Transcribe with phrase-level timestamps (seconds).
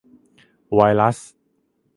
[0.73, 1.17] -ไวรัส